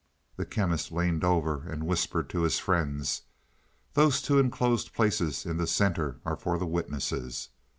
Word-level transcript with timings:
The 0.35 0.47
Chemist 0.47 0.91
leaned 0.91 1.23
over 1.23 1.61
and 1.67 1.85
whispered 1.85 2.27
to 2.31 2.41
his 2.41 2.57
friends: 2.57 3.21
"Those 3.93 4.19
two 4.19 4.39
enclosed 4.39 4.95
places 4.95 5.45
in 5.45 5.57
the 5.57 5.67
center 5.67 6.19
are 6.25 6.35
for 6.37 6.57
the 6.57 6.65
witnesses. 6.65 7.49